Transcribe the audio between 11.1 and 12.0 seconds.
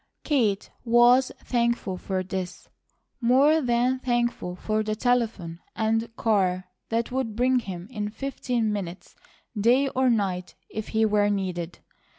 needed.